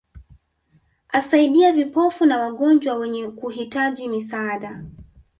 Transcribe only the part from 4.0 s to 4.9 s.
misaada